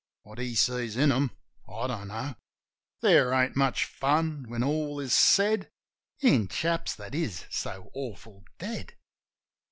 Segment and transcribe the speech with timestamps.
[0.23, 1.29] What he sees in them
[1.71, 2.33] I don't know.
[3.01, 5.69] There ain't much fun, when all is said.
[6.21, 8.95] In chaps' that is so awful dead.